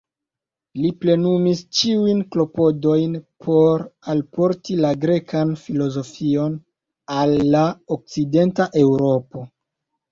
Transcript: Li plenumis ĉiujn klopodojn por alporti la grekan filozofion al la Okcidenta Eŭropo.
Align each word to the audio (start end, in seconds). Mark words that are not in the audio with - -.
Li 0.83 0.89
plenumis 1.01 1.61
ĉiujn 1.79 2.23
klopodojn 2.35 3.13
por 3.49 3.85
alporti 4.15 4.81
la 4.87 4.95
grekan 5.05 5.55
filozofion 5.67 6.59
al 7.21 7.41
la 7.55 7.65
Okcidenta 7.99 8.71
Eŭropo. 8.87 9.49